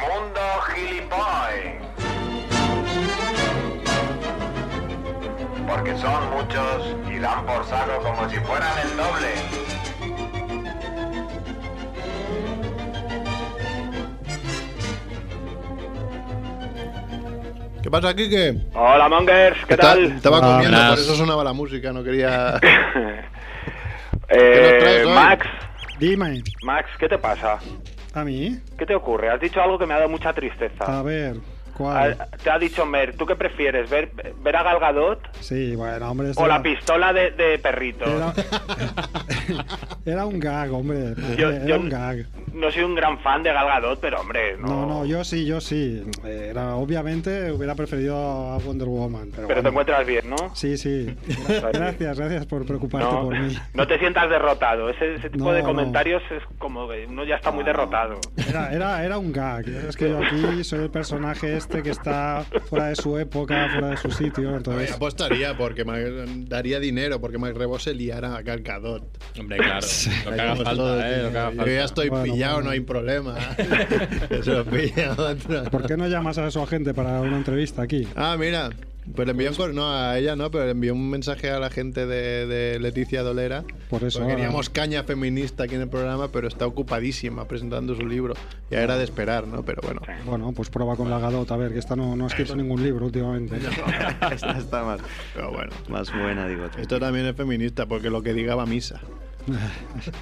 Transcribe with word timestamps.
Mundo 0.00 0.40
Gilipoy. 0.68 1.78
Porque 5.68 5.96
son 5.98 6.30
muchos 6.30 6.96
y 7.10 7.18
dan 7.18 7.44
por 7.46 7.64
saco 7.66 8.02
como 8.02 8.28
si 8.28 8.36
fueran 8.40 8.78
el 8.84 8.96
doble. 8.96 9.34
¿Qué 17.82 17.90
pasa, 17.90 18.14
Kike? 18.14 18.56
Hola, 18.74 19.08
Mongers, 19.08 19.56
¿qué 19.66 19.74
Está- 19.74 19.92
tal? 19.94 20.04
Estaba 20.12 20.36
Ah, 20.38 20.40
comiendo, 20.40 20.76
buenas. 20.76 20.90
por 20.90 20.98
eso 21.00 21.14
sonaba 21.16 21.44
la 21.44 21.52
música, 21.52 21.92
no 21.92 22.02
quería... 22.04 22.58
Eh, 24.32 24.60
nos 24.62 24.78
traes 24.78 25.06
hoy? 25.06 25.12
Max, 25.12 25.46
Dime, 25.98 26.42
Max, 26.62 26.88
¿qué 27.00 27.08
te 27.08 27.18
pasa? 27.18 27.58
¿A 28.14 28.24
mí? 28.24 28.58
¿Qué 28.78 28.86
te 28.86 28.94
ocurre? 28.94 29.30
Has 29.30 29.40
dicho 29.40 29.60
algo 29.60 29.78
que 29.78 29.86
me 29.86 29.94
ha 29.94 29.98
dado 29.98 30.08
mucha 30.08 30.32
tristeza. 30.32 30.84
A 30.84 31.02
ver, 31.02 31.36
¿cuál? 31.70 32.16
Ah, 32.18 32.26
Te 32.42 32.50
ha 32.50 32.58
dicho 32.58 32.84
Mer, 32.86 33.16
¿tú 33.16 33.26
qué 33.26 33.36
prefieres? 33.36 33.88
¿Ver, 33.90 34.10
ver 34.42 34.56
a 34.56 34.62
Gal 34.62 34.78
Gadot 34.80 35.20
Sí, 35.40 35.74
bueno, 35.76 36.10
hombre. 36.10 36.32
o 36.36 36.46
la 36.46 36.54
era- 36.56 36.62
pistola 36.62 37.12
de, 37.12 37.30
de 37.32 37.58
perrito? 37.58 38.04
Era, 38.04 38.32
era 40.04 40.26
un 40.26 40.38
gag, 40.40 40.72
hombre. 40.72 41.14
Yo- 41.36 41.50
era 41.50 41.64
yo- 41.64 41.80
un 41.80 41.88
gag. 41.88 42.26
No 42.52 42.70
soy 42.70 42.82
un 42.82 42.94
gran 42.94 43.18
fan 43.20 43.42
de 43.42 43.52
Gal 43.52 43.66
Gadot, 43.66 44.00
pero 44.00 44.20
hombre, 44.20 44.56
no. 44.58 44.66
No, 44.68 44.86
no, 44.86 45.04
yo 45.06 45.22
sí, 45.24 45.46
yo 45.46 45.60
sí. 45.60 46.04
Era, 46.24 46.74
obviamente 46.74 47.52
hubiera 47.52 47.74
preferido 47.74 48.16
a 48.16 48.58
Wonder 48.58 48.88
Woman. 48.88 49.30
Pero, 49.34 49.46
Pero 49.48 49.62
te 49.62 49.68
encuentras 49.68 50.06
bien, 50.06 50.28
¿no? 50.30 50.54
Sí, 50.54 50.76
sí. 50.76 51.14
Gracias, 51.72 52.18
gracias 52.18 52.46
por 52.46 52.66
preocuparte 52.66 53.06
No, 53.14 53.22
por 53.22 53.38
mí. 53.38 53.56
no 53.74 53.86
te 53.86 53.98
sientas 53.98 54.28
derrotado. 54.28 54.90
Ese, 54.90 55.14
ese 55.14 55.30
tipo 55.30 55.44
No, 55.44 55.52
de 55.52 55.62
comentarios 55.62 56.22
es 56.30 56.42
como 56.58 56.88
que 56.88 57.06
uno 57.06 57.24
ya 57.24 57.36
está 57.36 57.50
muy 57.52 57.62
derrotado. 57.64 58.18
Era, 58.48 58.72
era, 58.72 59.04
era 59.04 59.18
un 59.18 59.32
gag. 59.32 59.68
Es 59.68 59.96
que 59.96 60.10
yo 60.10 60.18
aquí 60.18 60.64
soy 60.64 60.80
el 60.80 60.90
personaje 60.90 61.56
este 61.56 61.69
que 61.70 61.90
está 61.90 62.44
fuera 62.68 62.86
de 62.88 62.96
su 62.96 63.16
época, 63.18 63.68
fuera 63.72 63.88
de 63.90 63.96
su 63.96 64.10
sitio. 64.10 64.56
Entonces, 64.56 64.92
apostaría 64.92 65.56
porque 65.56 65.84
me 65.84 66.44
daría 66.46 66.80
dinero 66.80 67.20
porque 67.20 67.38
Mike 67.38 67.58
Rebo 67.58 67.78
se 67.78 67.94
liara 67.94 68.36
a 68.36 68.42
Gal 68.42 68.60
Gadot. 68.62 69.04
Hombre, 69.38 69.58
claro. 69.58 69.86
Lo 70.24 70.32
que 70.34 70.40
haga 70.40 70.56
falta, 70.56 71.10
eh. 71.10 71.22
Lo 71.22 71.30
que 71.30 71.38
haga 71.38 71.50
dinero. 71.50 71.56
falta. 71.56 71.64
Yo 71.66 71.72
ya 71.78 71.84
estoy 71.84 72.08
Bueno, 72.08 72.24
pillado, 72.24 72.54
bueno. 72.54 72.66
no 72.66 72.72
hay 72.72 72.80
problema. 72.80 73.36
Se 74.42 74.50
lo 74.50 74.64
pilla 74.64 75.12
otro. 75.12 75.64
¿por 75.70 75.86
qué 75.86 75.96
no 75.96 76.08
llamas 76.08 76.38
a 76.38 76.50
su 76.50 76.60
agente 76.60 76.92
para 76.94 77.20
una 77.20 77.36
entrevista 77.36 77.82
aquí? 77.82 78.06
Ah, 78.16 78.36
mira. 78.38 78.70
Pues 79.14 79.26
le 79.26 79.32
envió 79.32 79.50
un 79.50 79.56
cor- 79.56 79.74
no 79.74 79.90
a 79.92 80.16
ella 80.18 80.36
no, 80.36 80.50
pero 80.50 80.66
le 80.66 80.70
envió 80.72 80.92
un 80.94 81.08
mensaje 81.10 81.50
a 81.50 81.58
la 81.58 81.70
gente 81.70 82.06
de, 82.06 82.46
de 82.46 82.78
Leticia 82.78 83.22
Dolera. 83.22 83.64
Por 83.88 84.04
eso, 84.04 84.24
queríamos 84.26 84.70
caña 84.70 85.02
feminista 85.04 85.64
aquí 85.64 85.74
en 85.74 85.80
el 85.80 85.88
programa, 85.88 86.28
pero 86.28 86.46
está 86.46 86.66
ocupadísima 86.66 87.48
presentando 87.48 87.94
su 87.96 88.06
libro. 88.06 88.34
Ya 88.70 88.80
era 88.82 88.96
de 88.98 89.04
esperar, 89.04 89.46
¿no? 89.48 89.64
Pero 89.64 89.80
bueno. 89.82 90.00
Bueno, 90.26 90.52
pues 90.52 90.68
prueba 90.70 90.96
con 90.96 91.10
la 91.10 91.18
Gadot, 91.18 91.50
a 91.50 91.56
ver, 91.56 91.72
que 91.72 91.78
esta 91.78 91.96
no, 91.96 92.14
no 92.14 92.24
ha 92.24 92.26
escrito 92.28 92.54
ningún 92.54 92.82
libro 92.82 93.06
últimamente. 93.06 93.56
Esta 94.32 94.58
está 94.58 94.84
más, 94.84 95.00
Pero 95.34 95.50
bueno. 95.50 95.72
más 95.88 96.12
buena, 96.12 96.46
digo. 96.46 96.66
Esto 96.78 97.00
también 97.00 97.26
es 97.26 97.34
feminista, 97.34 97.86
porque 97.86 98.10
lo 98.10 98.22
que 98.22 98.32
diga 98.34 98.54
va 98.54 98.62
a 98.64 98.66
misa. 98.66 99.00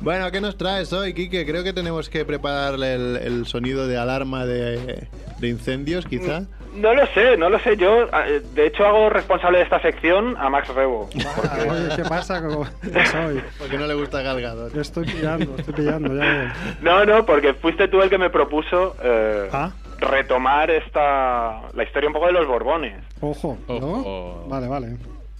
Bueno, 0.00 0.30
¿qué 0.32 0.40
nos 0.40 0.58
traes 0.58 0.92
hoy, 0.92 1.14
Quique? 1.14 1.46
Creo 1.46 1.62
que 1.62 1.72
tenemos 1.72 2.08
que 2.10 2.24
prepararle 2.24 2.94
el, 2.94 3.16
el 3.16 3.46
sonido 3.46 3.86
de 3.86 3.96
alarma 3.96 4.44
de, 4.44 5.06
de 5.38 5.48
incendios, 5.48 6.04
quizá. 6.04 6.46
No 6.74 6.92
lo 6.92 7.06
sé, 7.08 7.36
no 7.36 7.48
lo 7.50 7.58
sé. 7.60 7.76
Yo, 7.76 8.02
eh, 8.26 8.42
de 8.54 8.66
hecho, 8.66 8.84
hago 8.84 9.08
responsable 9.08 9.58
de 9.58 9.64
esta 9.64 9.80
sección 9.80 10.36
a 10.38 10.48
Max 10.50 10.68
Rebo. 10.74 11.08
Oye, 11.70 11.88
¿qué 11.96 12.02
pasa? 12.04 12.42
¿Cómo 12.42 12.66
qué 12.82 12.88
pasa 12.90 13.26
hoy? 13.26 13.40
Porque 13.58 13.78
no 13.78 13.86
le 13.86 13.94
gusta 13.94 14.22
Gal 14.22 14.40
Gadot. 14.40 14.74
Estoy 14.76 15.04
pillando, 15.06 15.54
estoy 15.56 15.74
pillando, 15.74 16.14
ya 16.14 16.20
veo. 16.22 16.50
No, 16.82 17.04
no, 17.04 17.24
porque 17.26 17.54
fuiste 17.54 17.88
tú 17.88 18.02
el 18.02 18.10
que 18.10 18.18
me 18.18 18.30
propuso 18.30 18.96
eh, 19.02 19.48
Ah. 19.52 19.70
retomar 20.00 20.70
esta 20.70 21.62
la 21.72 21.84
historia 21.84 22.08
un 22.08 22.12
poco 22.14 22.26
de 22.26 22.32
los 22.32 22.46
Borbones. 22.46 23.02
Ojo, 23.20 23.56
¿no? 23.68 23.74
Ojo. 23.76 24.44
Vale, 24.48 24.66
vale. 24.68 24.96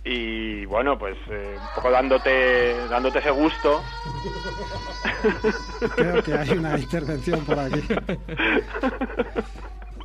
Y 0.06 0.66
bueno, 0.66 0.98
pues 0.98 1.16
eh, 1.30 1.56
un 1.58 1.74
poco 1.74 1.90
dándote, 1.90 2.76
dándote 2.88 3.18
ese 3.20 3.30
gusto. 3.30 3.82
Creo 5.96 6.22
que 6.22 6.34
hay 6.34 6.50
una 6.50 6.78
intervención 6.78 7.40
por 7.40 7.58
aquí. 7.58 7.80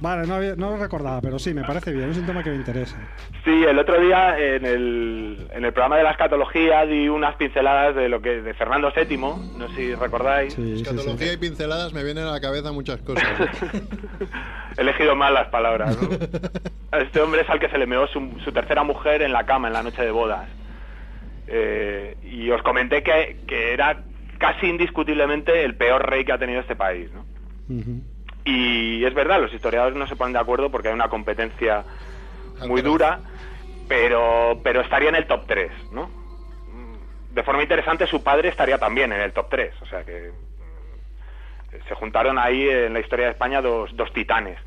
Vale, 0.02 0.26
no, 0.28 0.36
había- 0.36 0.56
no 0.56 0.70
lo 0.72 0.78
recordaba, 0.78 1.20
pero 1.22 1.38
sí, 1.40 1.54
me 1.54 1.64
parece 1.64 1.92
bien, 1.92 2.10
es 2.12 2.18
un 2.18 2.26
tema 2.26 2.42
que 2.44 2.50
me 2.52 2.56
interesa. 2.56 2.96
Sí, 3.44 3.64
el 3.68 3.78
otro 3.78 4.00
día 4.00 4.38
en 4.40 4.66
el, 4.66 5.48
en 5.52 5.66
el 5.66 5.74
programa 5.74 5.98
de 5.98 6.04
la 6.04 6.12
escatología 6.12 6.86
di 6.86 7.10
unas 7.10 7.36
pinceladas 7.36 7.96
de 7.96 8.08
lo 8.08 8.22
que 8.22 8.42
de 8.42 8.54
Fernando 8.54 8.92
VII, 8.96 9.18
no 9.18 9.68
sé 9.70 9.76
si 9.76 9.96
recordáis. 9.96 10.54
Sí, 10.54 10.74
Escatología 10.82 11.28
sí. 11.28 11.34
y 11.34 11.38
pinceladas 11.38 11.94
me 11.94 12.04
vienen 12.04 12.26
a 12.26 12.32
la 12.32 12.40
cabeza 12.40 12.72
muchas 12.72 13.02
cosas. 13.02 13.26
He 14.78 14.82
elegido 14.82 15.16
mal 15.16 15.34
las 15.34 15.48
palabras. 15.50 15.98
¿no? 16.02 16.10
Este 17.00 17.20
hombre 17.22 17.42
es 17.42 17.50
al 17.50 17.60
que 17.60 17.70
se 17.70 17.78
le 17.78 17.86
meó 17.86 18.08
su, 18.08 18.40
su 18.44 18.52
tercera 18.52 18.84
mujer 18.84 19.22
en 19.22 19.32
la 19.32 19.46
cama 19.46 19.68
en 19.68 19.74
la 19.74 19.84
noche 19.84 20.02
de 20.02 20.12
bodas. 20.12 20.48
Eh, 21.48 22.16
y 22.24 22.50
os 22.52 22.62
comenté 22.64 23.04
que, 23.04 23.38
que 23.48 23.74
era 23.74 24.04
casi 24.38 24.68
indiscutiblemente 24.68 25.64
el 25.66 25.76
peor 25.76 26.10
rey 26.10 26.24
que 26.26 26.32
ha 26.32 26.38
tenido 26.38 26.62
este 26.62 26.76
país. 26.76 27.10
¿no? 27.14 27.26
Ujú. 27.76 28.02
Y 28.50 29.06
es 29.06 29.14
verdad, 29.14 29.40
los 29.40 29.54
historiadores 29.54 29.96
no 29.96 30.08
se 30.08 30.16
ponen 30.16 30.34
de 30.34 30.40
acuerdo 30.40 30.72
porque 30.72 30.88
hay 30.88 30.94
una 30.96 31.08
competencia 31.08 31.84
muy 32.68 32.82
dura, 32.82 33.20
pero, 33.88 34.60
pero 34.64 34.82
estaría 34.82 35.10
en 35.10 35.16
el 35.16 35.28
top 35.28 35.46
3, 35.46 35.72
¿no? 35.92 36.10
De 37.32 37.44
forma 37.44 37.62
interesante, 37.62 38.08
su 38.08 38.24
padre 38.24 38.50
estaría 38.50 38.80
también 38.80 39.14
en 39.14 39.22
el 39.22 39.34
top 39.34 39.50
3, 39.52 39.74
o 39.84 39.86
sea 39.86 40.04
que 40.04 40.32
mm, 40.32 41.88
se 41.88 41.94
juntaron 41.94 42.40
ahí 42.40 42.68
en 42.68 42.94
la 42.94 43.02
historia 43.02 43.26
de 43.26 43.32
España 43.34 43.62
dos, 43.62 43.96
dos 43.96 44.12
titanes. 44.14 44.58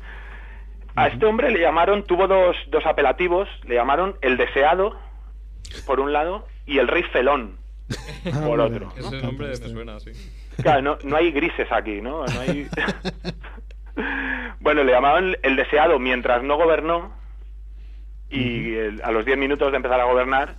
A 0.95 1.07
este 1.07 1.25
hombre 1.25 1.51
le 1.51 1.59
llamaron, 1.59 2.05
tuvo 2.05 2.27
dos, 2.27 2.55
dos 2.69 2.85
apelativos, 2.85 3.49
le 3.65 3.75
llamaron 3.75 4.15
el 4.21 4.37
deseado, 4.37 4.97
por 5.85 5.99
un 5.99 6.13
lado, 6.13 6.47
y 6.65 6.77
el 6.77 6.87
rey 6.87 7.03
felón, 7.03 7.57
Ah, 8.33 8.41
por 8.45 8.59
otro. 8.59 8.91
Ese 8.95 9.21
nombre 9.21 9.47
me 9.47 9.55
suena 9.55 9.95
así. 9.95 10.11
Claro, 10.61 10.81
no, 10.81 10.97
no 11.03 11.15
hay 11.17 11.31
grises 11.31 11.71
aquí, 11.71 12.01
¿no? 12.01 12.25
No 12.25 12.39
hay... 12.39 12.67
bueno, 14.59 14.83
le 14.83 14.91
llamaban 14.91 15.35
el 15.43 15.55
deseado 15.55 15.99
mientras 15.99 16.43
no 16.43 16.57
gobernó 16.57 17.11
y 18.29 18.73
el- 18.75 19.01
a 19.03 19.11
los 19.11 19.25
10 19.25 19.37
minutos 19.37 19.71
de 19.71 19.77
empezar 19.77 19.99
a 19.99 20.05
gobernar 20.05 20.55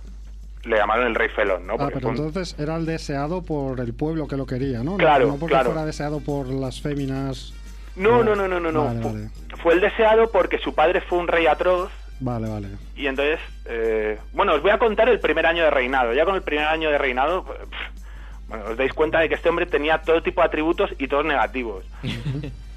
le 0.63 0.77
llamaron 0.77 1.05
el 1.07 1.15
rey 1.15 1.29
felón, 1.29 1.67
¿no? 1.67 1.73
Ah, 1.77 1.89
pero 1.93 2.09
un- 2.09 2.15
entonces 2.15 2.55
era 2.57 2.75
el 2.75 2.85
deseado 2.87 3.43
por 3.43 3.79
el 3.79 3.93
pueblo 3.93 4.27
que 4.27 4.35
lo 4.37 4.45
quería, 4.47 4.81
¿no? 4.83 4.97
Claro, 4.97 5.27
no 5.27 5.35
porque 5.37 5.53
claro. 5.53 5.71
fuera 5.71 5.85
deseado 5.85 6.21
por 6.21 6.47
las 6.47 6.81
féminas. 6.81 7.53
No, 7.95 8.23
no, 8.23 8.35
no, 8.35 8.47
no, 8.47 8.59
no. 8.59 8.71
no. 8.71 8.83
Vale, 8.85 9.01
Fu- 9.01 9.07
vale. 9.13 9.29
Fue 9.61 9.73
el 9.73 9.81
deseado 9.81 10.31
porque 10.31 10.57
su 10.57 10.73
padre 10.73 11.01
fue 11.01 11.19
un 11.19 11.27
rey 11.27 11.45
atroz 11.47 11.91
Vale, 12.19 12.49
vale. 12.49 12.67
y 12.95 13.07
entonces... 13.07 13.39
eh, 13.65 14.17
bueno, 14.33 14.53
os 14.53 14.61
voy 14.61 14.71
a 14.71 14.77
contar 14.79 15.07
el 15.09 15.19
primer 15.19 15.45
año 15.45 15.63
de 15.63 15.69
reinado. 15.69 16.13
Ya 16.13 16.25
con 16.25 16.35
el 16.35 16.41
primer 16.41 16.65
año 16.65 16.89
de 16.89 16.97
reinado... 16.97 17.43
pff, 17.43 18.47
bueno, 18.47 18.65
os 18.69 18.77
dais 18.77 18.93
cuenta 18.93 19.19
de 19.19 19.29
que 19.29 19.35
este 19.35 19.49
hombre 19.49 19.65
tenía 19.67 20.01
todo 20.01 20.21
tipo 20.23 20.41
de 20.41 20.47
atributos 20.47 20.89
y 20.97 21.07
todos 21.07 21.25
negativos. 21.25 21.83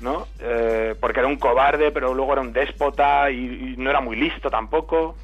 ¿No? 0.00 0.26
Eh, 0.40 0.94
porque 1.00 1.20
era 1.20 1.28
un 1.28 1.36
cobarde, 1.38 1.90
pero 1.90 2.14
luego 2.14 2.32
era 2.32 2.42
un 2.42 2.52
déspota 2.52 3.30
y, 3.30 3.36
y 3.72 3.76
no 3.76 3.90
era 3.90 4.00
muy 4.00 4.16
listo 4.16 4.48
tampoco. 4.50 5.16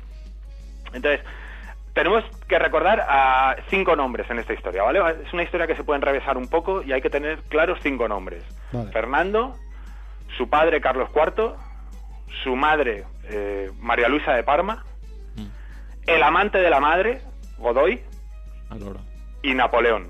Entonces, 0.93 1.21
tenemos 1.93 2.25
que 2.49 2.59
recordar 2.59 3.05
a 3.09 3.57
cinco 3.71 3.95
nombres 3.97 4.29
en 4.31 4.39
esta 4.41 4.53
historia, 4.53 4.83
¿vale? 4.83 5.01
Es 5.25 5.33
una 5.33 5.43
historia 5.45 5.67
que 5.67 5.77
se 5.77 5.85
puede 5.85 5.99
enrevesar 5.99 6.37
un 6.37 6.49
poco 6.49 6.83
y 6.83 6.93
hay 6.93 7.01
que 7.01 7.11
tener 7.11 7.41
claros 7.45 7.79
cinco 7.83 8.09
nombres. 8.09 8.45
Vale. 8.73 8.91
Fernando, 8.91 9.57
su 10.37 10.49
padre 10.49 10.81
Carlos 10.81 11.09
IV, 11.15 11.53
su 12.43 12.57
madre 12.57 13.05
eh, 13.25 13.71
María 13.79 14.09
Luisa 14.09 14.33
de 14.33 14.43
Parma, 14.43 14.85
el 16.07 16.23
amante 16.23 16.59
de 16.59 16.69
la 16.69 16.81
madre, 16.81 17.21
Godoy, 17.59 18.01
Alora. 18.71 19.01
y 19.43 19.55
Napoleón. 19.55 20.09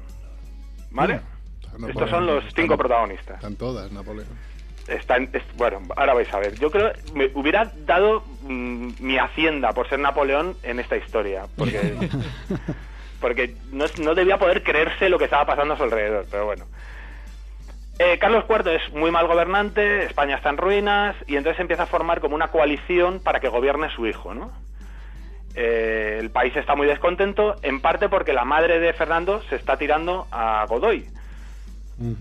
¿Vale? 0.91 1.21
Napoleón. 1.67 1.91
Estos 1.91 2.11
son 2.11 2.27
los 2.27 2.43
cinco 2.47 2.63
Están- 2.75 2.79
protagonistas. 2.79 3.37
Están 3.37 3.57
todas, 3.57 3.93
Napoleón. 3.93 4.27
Está 4.87 5.17
en- 5.17 5.31
es- 5.33 5.57
bueno, 5.57 5.81
ahora 5.97 6.15
vais 6.15 6.33
a 6.33 6.39
ver. 6.39 6.59
Yo 6.59 6.71
creo 6.71 6.93
me 7.15 7.31
hubiera 7.35 7.73
dado 7.87 8.23
mm, 8.43 8.93
mi 8.99 9.17
hacienda 9.19 9.73
por 9.73 9.89
ser 9.89 9.99
Napoleón 9.99 10.57
en 10.63 10.79
esta 10.79 10.97
historia, 10.97 11.47
porque 11.57 11.79
porque 13.21 13.55
no, 13.73 13.87
no 13.97 14.15
debía 14.15 14.39
poder 14.39 14.63
creerse 14.63 15.09
lo 15.09 15.19
que 15.19 15.25
estaba 15.25 15.47
pasando 15.47 15.75
a 15.75 15.77
su 15.79 15.85
alrededor, 15.85 16.27
pero 16.31 16.45
bueno. 16.45 16.67
Eh, 17.99 18.19
Carlos 18.19 18.45
IV 18.49 18.75
es 18.75 18.93
muy 18.93 19.11
mal 19.13 19.27
gobernante, 19.29 20.05
España 20.05 20.37
está 20.37 20.51
en 20.51 20.57
ruinas 20.59 21.15
y 21.29 21.37
entonces 21.37 21.61
empieza 21.61 21.85
a 21.85 21.87
formar 21.87 22.21
como 22.21 22.35
una 22.35 22.49
coalición 22.49 23.21
para 23.21 23.39
que 23.41 23.49
gobierne 23.49 23.89
su 23.91 24.07
hijo, 24.07 24.35
¿no? 24.35 24.51
Eh, 25.55 26.17
el 26.21 26.31
país 26.31 26.55
está 26.57 26.75
muy 26.75 26.89
descontento, 26.89 27.55
en 27.63 27.81
parte 27.81 28.09
porque 28.09 28.33
la 28.33 28.45
madre 28.45 28.81
de 28.81 28.93
Fernando 28.93 29.41
se 29.49 29.55
está 29.57 29.77
tirando 29.79 30.27
a 30.33 30.67
Godoy 30.69 31.09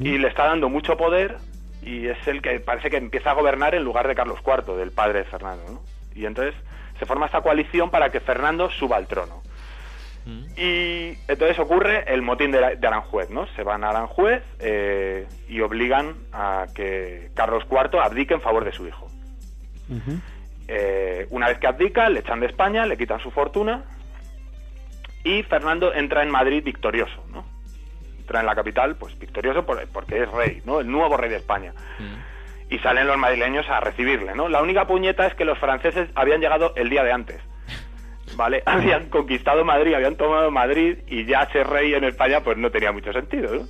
y 0.06 0.18
le 0.20 0.28
está 0.28 0.46
dando 0.46 0.70
mucho 0.70 0.96
poder 0.96 1.38
y 1.86 2.08
es 2.08 2.28
el 2.28 2.42
que 2.42 2.60
parece 2.60 2.90
que 2.90 2.98
empieza 2.98 3.32
a 3.32 3.34
gobernar 3.34 3.76
en 3.76 3.84
lugar 3.84 4.08
de 4.08 4.16
Carlos 4.16 4.40
IV, 4.46 4.76
del 4.78 4.92
padre 4.92 5.20
de 5.20 5.26
Fernando. 5.26 5.64
¿no? 5.72 5.82
Y 6.16 6.26
entonces 6.26 6.54
se 7.00 7.06
forma 7.06 7.26
esta 7.26 7.42
coalición 7.42 7.90
para 7.90 8.10
que 8.10 8.20
Fernando 8.20 8.70
suba 8.70 8.98
al 8.98 9.08
trono. 9.08 9.42
Mm. 10.26 10.44
Y 10.56 11.18
entonces 11.28 11.60
ocurre 11.60 12.06
el 12.14 12.22
motín 12.22 12.52
de, 12.52 12.62
la- 12.62 12.76
de 12.76 12.88
Aranjuez, 12.88 13.30
¿no? 13.30 13.46
Se 13.56 13.64
van 13.64 13.84
a 13.84 13.90
Aranjuez 13.90 14.42
eh, 14.60 15.28
y 15.50 15.60
obligan 15.60 16.16
a 16.32 16.68
que 16.74 17.30
Carlos 17.36 17.66
IV 17.70 18.00
abdique 18.02 18.34
en 18.34 18.42
favor 18.42 18.64
de 18.64 18.72
su 18.72 18.88
hijo. 18.88 19.10
Eh, 20.68 21.28
una 21.30 21.48
vez 21.50 21.58
que 21.60 21.68
abdica, 21.68 22.10
le 22.10 22.22
echan 22.22 22.40
de 22.40 22.46
España, 22.48 22.86
le 22.86 22.96
quitan 22.98 23.20
su 23.20 23.32
fortuna 23.32 23.84
y 25.26 25.44
Fernando 25.44 25.94
entra 25.94 26.24
en 26.24 26.30
Madrid 26.32 26.64
victorioso, 26.64 27.24
¿no? 27.32 27.46
Entra 28.24 28.40
en 28.40 28.46
la 28.46 28.56
capital, 28.56 28.96
pues 28.96 29.20
victorioso 29.20 29.66
por- 29.66 29.86
porque 29.90 30.24
es 30.24 30.32
rey, 30.32 30.62
¿no? 30.66 30.80
El 30.80 30.90
nuevo 30.90 31.18
rey 31.18 31.30
de 31.30 31.36
España. 31.36 31.74
Mm. 32.00 32.74
Y 32.74 32.80
salen 32.80 33.06
los 33.06 33.18
madrileños 33.18 33.70
a 33.70 33.82
recibirle, 33.82 34.34
¿no? 34.34 34.48
La 34.48 34.62
única 34.62 34.88
puñeta 34.88 35.28
es 35.28 35.36
que 35.36 35.44
los 35.44 35.60
franceses 35.60 36.10
habían 36.16 36.40
llegado 36.40 36.74
el 36.78 36.90
día 36.90 37.04
de 37.04 37.12
antes. 37.12 37.42
¿Vale? 38.38 38.64
Habían 38.66 39.10
conquistado 39.10 39.64
Madrid, 39.66 39.94
habían 39.94 40.16
tomado 40.16 40.50
Madrid 40.50 41.00
y 41.08 41.26
ya 41.26 41.46
ser 41.52 41.68
rey 41.68 41.94
en 41.94 42.06
España 42.06 42.40
pues 42.40 42.58
no 42.58 42.72
tenía 42.72 42.92
mucho 42.94 43.12
sentido, 43.12 43.68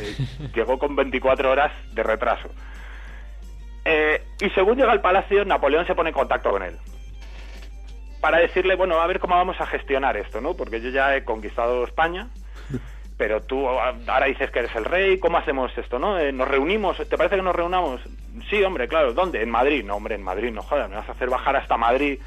llegó 0.54 0.78
con 0.78 0.94
24 0.96 1.50
horas 1.50 1.72
de 1.92 2.02
retraso. 2.04 2.48
Eh, 3.84 4.22
y 4.40 4.48
según 4.50 4.76
llega 4.78 4.92
al 4.92 5.00
palacio, 5.00 5.44
Napoleón 5.44 5.84
se 5.86 5.94
pone 5.96 6.10
en 6.10 6.14
contacto 6.14 6.50
con 6.50 6.62
él. 6.62 6.76
Para 8.20 8.38
decirle, 8.38 8.74
bueno, 8.76 8.98
a 9.00 9.06
ver 9.06 9.18
cómo 9.20 9.34
vamos 9.34 9.60
a 9.60 9.66
gestionar 9.66 10.16
esto, 10.16 10.40
¿no? 10.40 10.54
Porque 10.54 10.80
yo 10.80 10.88
ya 10.90 11.14
he 11.16 11.24
conquistado 11.24 11.84
España, 11.84 12.28
pero 13.16 13.42
tú 13.42 13.68
ahora 13.68 14.26
dices 14.26 14.50
que 14.50 14.58
eres 14.60 14.74
el 14.76 14.84
rey, 14.84 15.18
¿cómo 15.18 15.38
hacemos 15.38 15.76
esto, 15.78 15.98
no? 15.98 16.18
Eh, 16.18 16.32
¿Nos 16.32 16.48
reunimos? 16.48 16.96
¿Te 17.08 17.16
parece 17.16 17.36
que 17.36 17.42
nos 17.42 17.56
reunamos? 17.56 18.00
Sí, 18.50 18.62
hombre, 18.62 18.86
claro. 18.88 19.14
¿Dónde? 19.14 19.42
En 19.42 19.50
Madrid. 19.50 19.84
No, 19.84 19.96
hombre, 19.96 20.14
en 20.16 20.22
Madrid, 20.22 20.52
no 20.52 20.62
jodas, 20.62 20.90
me 20.90 20.96
vas 20.96 21.08
a 21.08 21.12
hacer 21.12 21.30
bajar 21.30 21.56
hasta 21.56 21.76
Madrid 21.76 22.18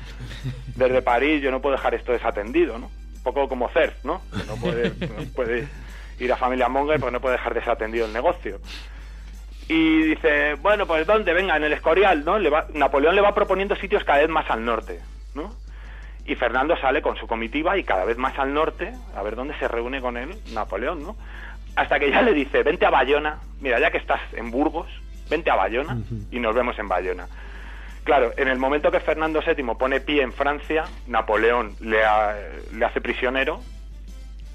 desde 0.75 1.01
París, 1.01 1.41
yo 1.41 1.51
no 1.51 1.61
puedo 1.61 1.75
dejar 1.75 1.93
esto 1.93 2.11
desatendido, 2.11 2.77
¿no? 2.79 2.87
Un 3.17 3.23
poco 3.23 3.47
como 3.49 3.69
CERF, 3.69 4.03
¿no? 4.05 4.21
Que 4.31 4.43
No 4.47 4.55
puede, 4.55 4.89
no 4.89 5.31
puede 5.35 5.67
ir 6.19 6.33
a 6.33 6.37
Familia 6.37 6.69
Monger 6.69 6.99
porque 6.99 7.13
no 7.13 7.21
puede 7.21 7.35
dejar 7.37 7.53
desatendido 7.53 8.05
el 8.05 8.13
negocio. 8.13 8.59
Y 9.67 10.01
dice, 10.03 10.55
bueno, 10.55 10.87
pues 10.87 11.05
¿dónde? 11.05 11.31
Venga, 11.33 11.55
en 11.55 11.63
el 11.63 11.73
Escorial, 11.73 12.25
¿no? 12.25 12.39
Le 12.39 12.49
va- 12.49 12.65
Napoleón 12.73 13.13
le 13.15 13.21
va 13.21 13.35
proponiendo 13.35 13.75
sitios 13.75 14.03
cada 14.03 14.19
vez 14.19 14.29
más 14.29 14.49
al 14.49 14.65
norte, 14.65 14.99
¿no? 15.35 15.53
Y 16.29 16.35
Fernando 16.35 16.77
sale 16.77 17.01
con 17.01 17.15
su 17.17 17.25
comitiva 17.25 17.75
y 17.77 17.83
cada 17.83 18.05
vez 18.05 18.17
más 18.17 18.37
al 18.37 18.53
norte, 18.53 18.93
a 19.15 19.23
ver 19.23 19.35
dónde 19.35 19.57
se 19.57 19.67
reúne 19.67 19.99
con 19.99 20.15
él 20.15 20.29
Napoleón, 20.53 21.01
¿no? 21.03 21.15
Hasta 21.75 21.99
que 21.99 22.11
ya 22.11 22.21
le 22.21 22.33
dice, 22.33 22.61
vente 22.61 22.85
a 22.85 22.89
Bayona, 22.91 23.39
mira, 23.61 23.79
ya 23.79 23.89
que 23.89 23.97
estás 23.97 24.21
en 24.33 24.51
Burgos, 24.51 24.87
vente 25.29 25.49
a 25.49 25.55
Bayona 25.55 25.97
y 26.31 26.39
nos 26.39 26.53
vemos 26.53 26.77
en 26.77 26.87
Bayona. 26.87 27.27
Claro, 28.03 28.31
en 28.37 28.47
el 28.47 28.59
momento 28.59 28.91
que 28.91 28.99
Fernando 28.99 29.41
VII 29.45 29.63
pone 29.77 30.01
pie 30.01 30.21
en 30.21 30.31
Francia, 30.31 30.85
Napoleón 31.07 31.75
le, 31.81 32.03
ha- 32.05 32.35
le 32.73 32.85
hace 32.85 33.01
prisionero 33.01 33.59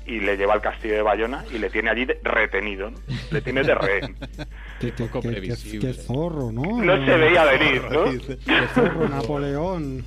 y 0.06 0.20
le 0.20 0.36
lleva 0.36 0.54
al 0.54 0.60
castillo 0.60 0.94
de 0.94 1.02
Bayona 1.02 1.44
y 1.52 1.58
le 1.58 1.70
tiene 1.70 1.90
allí 1.90 2.04
de- 2.04 2.20
retenido, 2.22 2.90
¿no? 2.90 2.98
le 3.32 3.40
tiene 3.40 3.62
de 3.64 3.74
rehén. 3.74 4.16
Qué, 4.80 4.92
qué- 4.92 5.04
Poco 5.04 5.20
qué- 5.22 5.28
qué- 5.28 5.34
previsible. 5.34 5.88
qué 5.88 5.94
zorro, 5.94 6.52
¿no? 6.52 6.82
No 6.82 7.04
se 7.04 7.16
veía 7.16 7.44
venir, 7.44 7.82
¿no? 7.90 8.04
Qué 8.44 8.66
zorro, 8.74 9.08
Napoleón. 9.08 10.04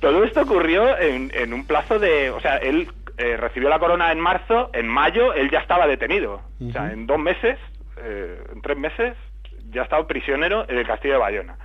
Todo 0.00 0.24
esto 0.24 0.42
ocurrió 0.42 0.96
en, 0.98 1.30
en 1.34 1.52
un 1.52 1.66
plazo 1.66 1.98
de... 1.98 2.30
O 2.30 2.40
sea, 2.40 2.56
él 2.58 2.88
eh, 3.16 3.36
recibió 3.36 3.68
la 3.68 3.78
corona 3.80 4.12
en 4.12 4.20
marzo, 4.20 4.70
en 4.72 4.86
mayo 4.86 5.32
él 5.34 5.50
ya 5.50 5.58
estaba 5.58 5.86
detenido. 5.86 6.40
O 6.66 6.72
sea, 6.72 6.92
en 6.92 7.06
dos 7.06 7.18
meses, 7.18 7.58
eh, 7.96 8.40
en 8.52 8.62
tres 8.62 8.78
meses, 8.78 9.16
ya 9.70 9.82
estaba 9.82 10.06
prisionero 10.06 10.68
en 10.68 10.78
el 10.78 10.86
castillo 10.86 11.14
de 11.14 11.20
Bayona. 11.20 11.56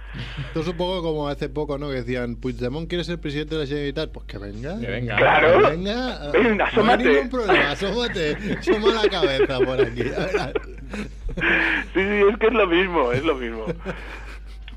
Esto 0.47 0.59
es 0.62 0.68
un 0.68 0.77
poco 0.77 1.01
como 1.01 1.27
hace 1.27 1.50
poco, 1.50 1.77
¿no? 1.77 1.89
Que 1.89 1.95
decían, 1.95 2.35
Puigdemont 2.35 2.88
quiere 2.89 3.03
ser 3.03 3.19
presidente 3.19 3.56
de 3.56 3.62
la 3.62 3.68
Generalitat. 3.68 4.12
Pues 4.12 4.25
que 4.25 4.38
venga. 4.38 4.79
Que 4.79 4.88
venga. 4.88 5.15
Claro. 5.15 5.62
Que 5.62 5.69
venga. 5.75 6.31
Ven, 6.31 6.57
No 6.57 6.91
hay 6.91 6.97
ningún 6.97 7.29
problema, 7.29 7.71
asómate. 7.71 8.38
Asoma 8.59 9.03
la 9.03 9.09
cabeza 9.09 9.59
por 9.59 9.79
aquí. 9.81 10.03
Sí, 11.94 12.00
sí, 12.01 12.24
es 12.31 12.38
que 12.38 12.47
es 12.47 12.53
lo 12.53 12.68
mismo, 12.68 13.12
es 13.12 13.24
lo 13.24 13.36
mismo. 13.36 13.65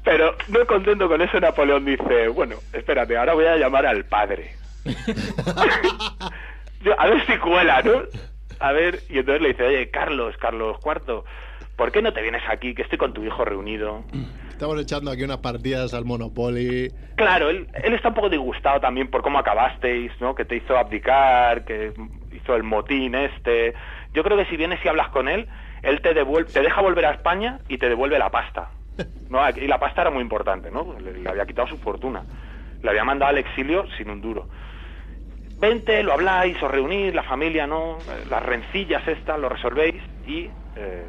Pero 0.06 0.36
no 0.46 0.64
contento 0.68 1.08
con 1.08 1.20
eso, 1.20 1.40
Napoleón 1.40 1.84
dice, 1.84 2.28
bueno, 2.28 2.54
espérate, 2.72 3.16
ahora 3.16 3.34
voy 3.34 3.46
a 3.46 3.56
llamar 3.56 3.86
al 3.86 4.04
padre. 4.04 4.52
Yo, 6.84 7.00
a 7.00 7.08
ver 7.08 7.26
si 7.26 7.36
cuela, 7.38 7.82
¿no? 7.82 8.02
A 8.60 8.70
ver, 8.70 9.00
y 9.08 9.18
entonces 9.18 9.42
le 9.42 9.48
dice, 9.48 9.64
oye, 9.64 9.90
Carlos, 9.90 10.36
Carlos 10.36 10.76
IV, 10.84 11.24
¿por 11.74 11.90
qué 11.90 12.02
no 12.02 12.12
te 12.12 12.22
vienes 12.22 12.44
aquí, 12.48 12.72
que 12.72 12.82
estoy 12.82 12.98
con 12.98 13.14
tu 13.14 13.24
hijo 13.24 13.44
reunido? 13.44 14.04
Estamos 14.48 14.80
echando 14.80 15.10
aquí 15.10 15.24
unas 15.24 15.38
partidas 15.38 15.92
al 15.92 16.04
Monopoly. 16.04 16.92
Claro, 17.16 17.50
él, 17.50 17.66
él 17.82 17.92
está 17.92 18.10
un 18.10 18.14
poco 18.14 18.28
disgustado 18.28 18.80
también 18.80 19.10
por 19.10 19.22
cómo 19.22 19.40
acabasteis, 19.40 20.12
¿no? 20.20 20.36
Que 20.36 20.44
te 20.44 20.54
hizo 20.54 20.78
abdicar, 20.78 21.64
que 21.64 21.92
hizo 22.30 22.54
el 22.54 22.62
motín 22.62 23.16
este. 23.16 23.74
Yo 24.14 24.22
creo 24.22 24.36
que 24.36 24.46
si 24.46 24.56
vienes 24.56 24.78
y 24.84 24.88
hablas 24.88 25.08
con 25.08 25.28
él, 25.28 25.48
él 25.82 26.00
te 26.00 26.14
devuelve, 26.14 26.52
te 26.52 26.62
deja 26.62 26.80
volver 26.80 27.06
a 27.06 27.10
España 27.10 27.58
y 27.68 27.78
te 27.78 27.88
devuelve 27.88 28.20
la 28.20 28.30
pasta. 28.30 28.70
¿No? 29.28 29.48
Y 29.50 29.66
la 29.66 29.78
pasta 29.78 30.02
era 30.02 30.10
muy 30.10 30.22
importante, 30.22 30.70
¿no? 30.70 30.96
Le, 31.00 31.12
le 31.18 31.28
había 31.28 31.46
quitado 31.46 31.68
su 31.68 31.78
fortuna. 31.78 32.22
Le 32.82 32.90
había 32.90 33.04
mandado 33.04 33.30
al 33.30 33.38
exilio 33.38 33.86
sin 33.96 34.10
un 34.10 34.20
duro. 34.20 34.48
Vente, 35.58 36.02
lo 36.02 36.12
habláis, 36.12 36.62
os 36.62 36.70
reunís, 36.70 37.14
la 37.14 37.22
familia, 37.22 37.66
¿no? 37.66 37.98
Eh, 37.98 38.24
Las 38.28 38.42
rencillas 38.42 39.06
estas, 39.08 39.38
lo 39.38 39.48
resolvéis 39.48 39.94
y... 40.26 40.50
eh, 40.76 41.06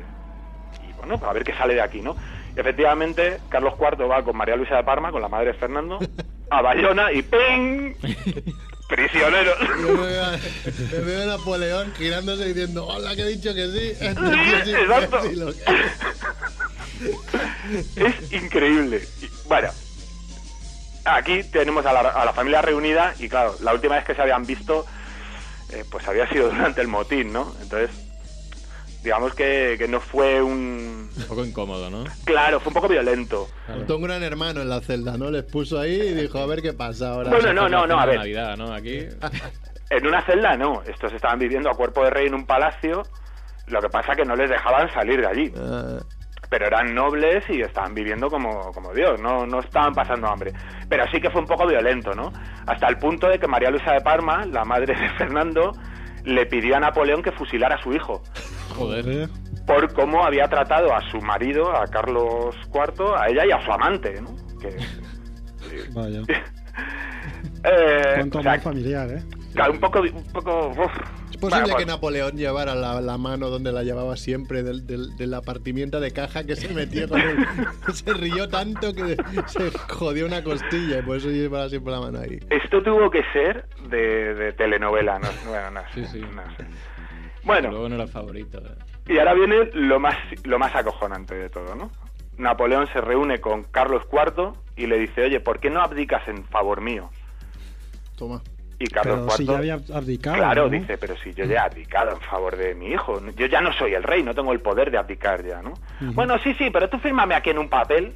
y 0.87 0.93
bueno, 0.93 1.19
a 1.27 1.33
ver 1.33 1.43
qué 1.43 1.53
sale 1.53 1.73
de 1.75 1.81
aquí, 1.81 2.01
¿no? 2.01 2.15
Y 2.55 2.59
efectivamente, 2.59 3.39
Carlos 3.49 3.73
IV 3.79 4.09
va 4.09 4.23
con 4.23 4.37
María 4.37 4.55
Luisa 4.55 4.77
de 4.77 4.83
Parma, 4.83 5.11
con 5.11 5.21
la 5.21 5.27
madre 5.27 5.47
de 5.47 5.53
Fernando, 5.55 5.99
a 6.49 6.61
Bayona 6.61 7.11
y 7.11 7.21
¡ping! 7.23 7.93
Prisionero. 8.87 9.51
Me 10.93 10.99
veo 11.01 11.23
a 11.23 11.25
Napoleón 11.37 11.93
girándose 11.97 12.45
diciendo, 12.45 12.87
hola, 12.87 13.15
que 13.17 13.23
he 13.23 13.27
dicho 13.27 13.53
que 13.53 13.67
Sí, 13.67 14.73
exacto. 14.73 15.19
es 17.95 18.31
increíble. 18.31 19.01
Bueno, 19.47 19.69
aquí 21.05 21.43
tenemos 21.43 21.85
a 21.85 21.93
la, 21.93 21.99
a 22.01 22.25
la 22.25 22.33
familia 22.33 22.61
reunida 22.61 23.13
y 23.19 23.29
claro, 23.29 23.55
la 23.61 23.73
última 23.73 23.95
vez 23.95 24.05
que 24.05 24.15
se 24.15 24.21
habían 24.21 24.45
visto, 24.45 24.85
eh, 25.73 25.83
pues 25.89 26.07
había 26.07 26.27
sido 26.29 26.49
durante 26.51 26.81
el 26.81 26.87
motín, 26.87 27.31
¿no? 27.33 27.53
Entonces, 27.61 27.89
digamos 29.03 29.33
que, 29.35 29.75
que 29.77 29.87
no 29.87 29.99
fue 29.99 30.41
un... 30.41 31.09
Un 31.15 31.23
poco 31.27 31.45
incómodo, 31.45 31.89
¿no? 31.89 32.03
Claro, 32.25 32.59
fue 32.59 32.69
un 32.69 32.73
poco 32.73 32.87
violento. 32.87 33.47
Claro. 33.65 33.95
Un 33.95 34.01
gran 34.01 34.23
hermano 34.23 34.61
en 34.61 34.69
la 34.69 34.81
celda, 34.81 35.17
¿no? 35.17 35.31
Les 35.31 35.43
puso 35.43 35.79
ahí 35.79 35.95
y 35.95 36.13
dijo, 36.13 36.39
a 36.39 36.45
ver 36.45 36.61
qué 36.61 36.73
pasa 36.73 37.11
ahora. 37.13 37.29
No, 37.29 37.39
no, 37.39 37.53
no, 37.53 37.69
no, 37.69 37.87
no, 37.87 37.99
a 37.99 38.05
ver. 38.05 38.17
Navidad, 38.17 38.57
¿no? 38.57 38.73
Aquí. 38.73 38.99
En 39.89 40.05
una 40.05 40.21
celda 40.25 40.57
no, 40.57 40.81
estos 40.83 41.13
estaban 41.13 41.39
viviendo 41.39 41.69
a 41.69 41.73
cuerpo 41.73 42.03
de 42.03 42.09
rey 42.09 42.27
en 42.27 42.33
un 42.33 42.45
palacio, 42.45 43.03
lo 43.67 43.81
que 43.81 43.87
pasa 43.87 44.15
que 44.15 44.25
no 44.25 44.35
les 44.35 44.49
dejaban 44.49 44.91
salir 44.93 45.21
de 45.21 45.27
allí. 45.27 45.53
Ah, 45.57 45.99
pero 46.49 46.67
eran 46.67 46.93
nobles 46.93 47.43
y 47.49 47.61
estaban 47.61 47.93
viviendo 47.93 48.27
como, 48.27 48.71
como 48.71 48.93
Dios, 48.93 49.19
no, 49.21 49.45
no 49.45 49.59
estaban 49.59 49.93
pasando 49.93 50.27
hambre. 50.27 50.51
Pero 50.89 51.05
sí 51.11 51.19
que 51.19 51.29
fue 51.29 51.41
un 51.41 51.47
poco 51.47 51.67
violento, 51.67 52.11
¿no? 52.11 52.31
Hasta 52.65 52.87
el 52.87 52.97
punto 52.97 53.27
de 53.27 53.39
que 53.39 53.47
María 53.47 53.69
Luisa 53.69 53.93
de 53.93 54.01
Parma, 54.01 54.45
la 54.45 54.63
madre 54.63 54.95
de 54.95 55.09
Fernando, 55.17 55.71
le 56.23 56.45
pidió 56.45 56.75
a 56.75 56.79
Napoleón 56.79 57.21
que 57.21 57.31
fusilara 57.31 57.75
a 57.75 57.81
su 57.81 57.93
hijo 57.93 58.21
Joder. 58.75 59.29
Por 59.65 59.93
cómo 59.93 60.23
había 60.23 60.47
tratado 60.47 60.93
a 60.93 61.01
su 61.09 61.19
marido, 61.19 61.75
a 61.75 61.85
Carlos 61.87 62.55
IV, 62.73 63.15
a 63.17 63.27
ella 63.27 63.45
y 63.45 63.51
a 63.51 63.65
su 63.65 63.71
amante, 63.71 64.21
¿no? 64.21 64.35
Que, 64.59 64.75
Vaya. 65.93 66.21
eh, 67.63 68.13
Cuánto 68.15 68.39
o 68.39 68.41
sea, 68.41 68.51
amor 68.53 68.63
familiar, 68.63 69.09
¿eh? 69.09 69.23
claro, 69.53 69.73
un 69.73 69.79
poco, 69.79 70.01
un 70.01 70.23
poco, 70.31 70.69
uf. 70.69 70.91
¿Es 71.37 71.41
posible 71.41 71.61
Bueno, 71.61 71.77
que 71.77 71.83
pues, 71.85 71.87
Napoleón 71.87 72.35
llevara 72.35 72.73
la, 72.73 72.99
la 72.99 73.17
mano 73.19 73.49
donde 73.49 73.71
la 73.71 73.83
llevaba 73.83 74.17
siempre 74.17 74.63
del, 74.63 74.87
del, 74.87 75.15
de 75.17 75.27
la 75.27 75.41
partimienta 75.41 75.99
de 75.99 76.11
caja 76.11 76.43
que 76.43 76.55
se 76.55 76.73
metió 76.73 77.07
con 77.07 77.21
él? 77.21 77.45
se 77.93 78.11
rió 78.13 78.49
tanto 78.49 78.91
que 78.93 79.15
se 79.45 79.71
jodió 79.93 80.25
una 80.25 80.43
costilla 80.43 80.97
y 80.99 81.01
por 81.03 81.17
eso 81.17 81.29
llevaba 81.29 81.69
siempre 81.69 81.91
la 81.93 81.99
mano 81.99 82.19
ahí. 82.19 82.39
Esto 82.49 82.81
tuvo 82.81 83.11
que 83.11 83.21
ser 83.33 83.67
de, 83.89 84.33
de 84.33 84.53
telenovela, 84.53 85.19
no, 85.19 85.27
bueno, 85.47 85.71
no 85.71 85.81
sé, 85.93 86.05
Sí, 86.07 86.13
sí. 86.13 86.21
no 86.21 86.43
sé. 86.57 86.65
Bueno, 87.43 87.69
Luego 87.69 87.87
no 87.89 87.95
era 87.95 88.07
favorito. 88.07 88.57
eh. 88.57 88.75
Y 89.13 89.19
ahora 89.19 89.35
viene 89.35 89.69
lo 89.73 89.99
más, 89.99 90.17
lo 90.43 90.57
más 90.59 90.75
acojonante 90.75 91.35
de 91.35 91.49
todo, 91.49 91.75
¿no? 91.75 91.91
Napoleón 92.37 92.87
se 92.91 92.99
reúne 92.99 93.39
con 93.39 93.63
Carlos 93.65 94.03
IV 94.11 94.53
y 94.75 94.87
le 94.87 94.97
dice, 94.97 95.21
oye, 95.23 95.39
¿por 95.39 95.59
qué 95.59 95.69
no 95.69 95.81
abdicas 95.81 96.27
en 96.27 96.43
favor 96.45 96.81
mío? 96.81 97.09
Toma. 98.17 98.41
Y 98.79 98.85
Carlos 98.87 99.15
Pero 99.15 99.25
IV, 99.25 99.37
si 99.37 99.45
ya 99.45 99.57
había 99.57 99.73
abdicado. 99.93 100.37
claro, 100.37 100.63
¿no? 100.65 100.69
dice, 100.69 100.97
pero 100.97 101.17
si 101.17 101.33
yo 101.33 101.45
ya 101.45 101.55
he 101.55 101.57
abdicado 101.59 102.11
en 102.11 102.21
favor 102.21 102.55
de 102.55 102.75
mi 102.75 102.87
hijo, 102.91 103.19
yo 103.35 103.47
ya 103.47 103.59
no 103.59 103.73
soy 103.73 103.93
el 103.93 104.03
rey, 104.03 104.21
no 104.21 104.35
tengo 104.35 104.53
el 104.53 104.59
poder 104.59 104.91
de 104.91 104.97
abdicar 104.99 105.43
ya, 105.43 105.61
¿no? 105.61 105.73
Bueno, 106.13 106.37
sí, 106.43 106.53
sí, 106.55 106.69
pero 106.71 106.87
tú 106.87 106.99
fírmame 106.99 107.33
aquí 107.33 107.49
en 107.49 107.57
un 107.57 107.69
papel 107.69 108.13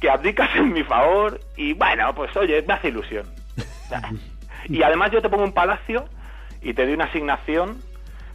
que 0.00 0.08
abdicas 0.08 0.48
en 0.56 0.72
mi 0.72 0.82
favor 0.82 1.38
y 1.56 1.74
bueno, 1.74 2.14
pues 2.14 2.34
oye, 2.36 2.62
me 2.66 2.72
hace 2.72 2.88
ilusión. 2.88 3.26
y 4.66 4.82
además 4.82 5.10
yo 5.10 5.20
te 5.20 5.28
pongo 5.28 5.44
un 5.44 5.52
palacio 5.52 6.06
y 6.62 6.72
te 6.72 6.84
doy 6.84 6.94
una 6.94 7.04
asignación 7.04 7.82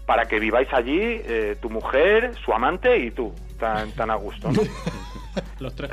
para 0.06 0.26
que 0.26 0.40
viváis 0.40 0.72
allí 0.72 1.00
eh, 1.00 1.58
tu 1.60 1.70
mujer, 1.70 2.36
su 2.44 2.54
amante 2.54 3.00
y 3.00 3.10
tú, 3.10 3.34
tan, 3.60 3.92
tan 3.94 4.12
a 4.12 4.16
gusto, 4.16 4.52
¿no? 4.52 4.62
Los 5.60 5.76
tres. 5.76 5.92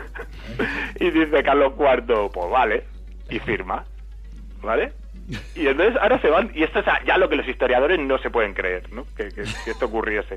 y 1.00 1.10
dice 1.10 1.42
Carlos 1.42 1.74
IV, 1.78 2.30
pues 2.32 2.50
vale, 2.50 2.84
y 3.28 3.38
firma, 3.40 3.84
¿vale? 4.62 4.92
Y 5.56 5.66
entonces 5.66 5.96
ahora 6.00 6.20
se 6.20 6.28
van, 6.30 6.50
y 6.54 6.62
esto 6.62 6.78
es 6.80 6.86
ya 7.04 7.18
lo 7.18 7.28
que 7.28 7.36
los 7.36 7.48
historiadores 7.48 7.98
no 7.98 8.18
se 8.18 8.30
pueden 8.30 8.54
creer, 8.54 8.92
¿no? 8.92 9.04
Que, 9.16 9.28
que- 9.28 9.42
que 9.64 9.70
esto 9.70 9.86
ocurriese. 9.86 10.36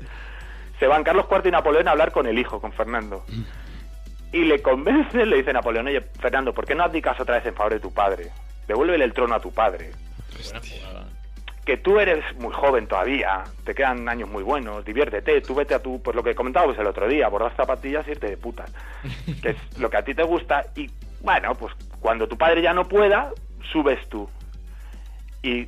Se 0.78 0.86
van 0.86 1.04
Carlos 1.04 1.26
IV 1.30 1.46
y 1.48 1.50
Napoleón 1.50 1.88
a 1.88 1.92
hablar 1.92 2.10
con 2.12 2.26
el 2.26 2.38
hijo, 2.38 2.60
con 2.60 2.72
Fernando. 2.72 3.24
Y 4.32 4.44
le 4.44 4.62
convence, 4.62 5.26
le 5.26 5.36
dice 5.36 5.52
Napoleón, 5.52 5.86
oye, 5.88 6.00
Fernando, 6.20 6.54
¿por 6.54 6.64
qué 6.66 6.74
no 6.74 6.84
abdicas 6.84 7.18
otra 7.20 7.36
vez 7.36 7.46
en 7.46 7.54
favor 7.54 7.72
de 7.74 7.80
tu 7.80 7.92
padre? 7.92 8.30
Devuélvele 8.66 9.04
el 9.04 9.12
trono 9.12 9.34
a 9.34 9.40
tu 9.40 9.52
padre. 9.52 9.90
Que 11.64 11.76
tú 11.76 12.00
eres 12.00 12.24
muy 12.38 12.52
joven 12.52 12.86
todavía, 12.86 13.44
te 13.64 13.74
quedan 13.74 14.08
años 14.08 14.28
muy 14.28 14.42
buenos, 14.42 14.84
diviértete, 14.84 15.40
tú 15.42 15.54
vete 15.54 15.74
a 15.74 15.78
tu, 15.82 16.00
pues 16.02 16.16
lo 16.16 16.22
que 16.22 16.34
comentábamos 16.34 16.76
el 16.78 16.86
otro 16.86 17.06
día, 17.06 17.28
bordar 17.28 17.54
zapatillas 17.54 18.08
y 18.08 18.12
irte 18.12 18.28
de 18.28 18.36
putas. 18.36 18.72
Que 19.42 19.50
es 19.50 19.78
lo 19.78 19.90
que 19.90 19.96
a 19.98 20.02
ti 20.02 20.14
te 20.14 20.22
gusta 20.22 20.64
y, 20.74 20.90
bueno, 21.20 21.54
pues 21.54 21.74
cuando 22.00 22.26
tu 22.26 22.36
padre 22.38 22.62
ya 22.62 22.72
no 22.72 22.88
pueda, 22.88 23.30
subes 23.72 23.98
tú. 24.08 24.28
Y 25.42 25.66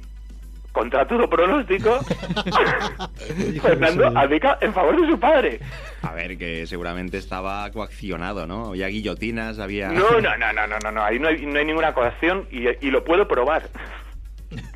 contra 0.72 1.06
todo 1.06 1.28
pronóstico, 1.28 2.00
Fernando 3.62 4.06
abdica 4.18 4.58
en 4.61 4.72
favor 4.72 5.00
de 5.00 5.06
su 5.11 5.18
padre. 5.18 5.61
A 6.02 6.12
ver, 6.12 6.38
que 6.38 6.66
seguramente 6.66 7.18
estaba 7.18 7.70
coaccionado, 7.70 8.46
¿no? 8.46 8.68
Había 8.68 8.88
guillotinas, 8.88 9.58
había... 9.58 9.88
No, 9.88 10.20
no, 10.20 10.37
no, 10.38 10.52
no, 10.52 10.66
no, 10.66 10.78
no, 10.78 10.92
no, 10.92 11.02
ahí 11.02 11.18
no 11.18 11.28
hay, 11.28 11.44
no 11.44 11.58
hay 11.58 11.64
ninguna 11.64 11.92
coacción 11.94 12.46
y, 12.50 12.68
y 12.84 12.90
lo 12.90 13.04
puedo 13.04 13.28
probar. 13.28 13.68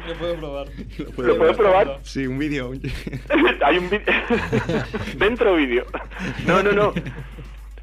Lo 0.07 0.15
puedo 0.15 0.37
probar. 0.37 0.67
¿Lo 1.19 1.37
puedo 1.37 1.57
probar? 1.57 1.99
Sí, 2.03 2.27
un 2.27 2.39
vídeo. 2.39 2.73
Hay 3.65 3.79
un 3.79 3.91
vídeo. 3.91 4.07
Dentro 5.17 5.55
vídeo. 5.57 5.85
No, 6.47 6.63
no, 6.63 6.73
no. 6.73 6.95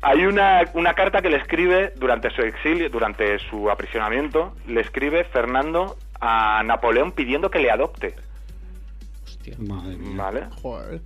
Hay 0.03 0.25
una, 0.25 0.63
una 0.73 0.93
carta 0.93 1.21
que 1.21 1.29
le 1.29 1.37
escribe 1.37 1.93
durante 1.95 2.29
su 2.31 2.41
exilio, 2.41 2.89
durante 2.89 3.39
su 3.39 3.69
aprisionamiento, 3.71 4.53
le 4.67 4.81
escribe 4.81 5.23
Fernando 5.23 5.95
a 6.19 6.61
Napoleón 6.63 7.13
pidiendo 7.13 7.49
que 7.49 7.59
le 7.59 7.71
adopte. 7.71 8.15
Hostia. 9.23 9.55
Madre 9.59 9.95
mía. 9.95 10.21
¿Vale? 10.21 10.41
Joder. 10.61 11.01